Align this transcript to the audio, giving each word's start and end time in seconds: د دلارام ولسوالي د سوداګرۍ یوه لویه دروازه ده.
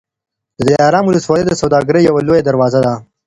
د 0.57 0.59
دلارام 0.69 1.03
ولسوالي 1.07 1.43
د 1.47 1.53
سوداګرۍ 1.61 2.01
یوه 2.03 2.21
لویه 2.27 2.43
دروازه 2.45 2.79
ده. 2.85 2.93